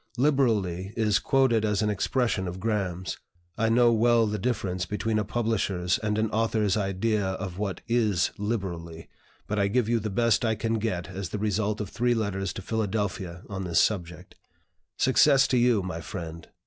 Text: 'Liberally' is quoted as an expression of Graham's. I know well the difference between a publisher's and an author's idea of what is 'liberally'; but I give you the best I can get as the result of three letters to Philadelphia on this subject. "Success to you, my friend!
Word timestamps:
'Liberally' 0.17 0.93
is 0.97 1.19
quoted 1.19 1.63
as 1.63 1.83
an 1.83 1.91
expression 1.91 2.47
of 2.47 2.59
Graham's. 2.59 3.19
I 3.55 3.69
know 3.69 3.93
well 3.93 4.25
the 4.25 4.39
difference 4.39 4.83
between 4.87 5.19
a 5.19 5.23
publisher's 5.23 5.99
and 5.99 6.17
an 6.17 6.31
author's 6.31 6.75
idea 6.75 7.23
of 7.23 7.59
what 7.59 7.81
is 7.87 8.31
'liberally'; 8.39 9.09
but 9.45 9.59
I 9.59 9.67
give 9.67 9.87
you 9.87 9.99
the 9.99 10.09
best 10.09 10.43
I 10.43 10.55
can 10.55 10.79
get 10.79 11.09
as 11.09 11.29
the 11.29 11.37
result 11.37 11.79
of 11.79 11.89
three 11.91 12.15
letters 12.15 12.51
to 12.53 12.63
Philadelphia 12.63 13.43
on 13.47 13.63
this 13.63 13.79
subject. 13.79 14.33
"Success 14.97 15.47
to 15.49 15.57
you, 15.59 15.83
my 15.83 16.01
friend! 16.01 16.47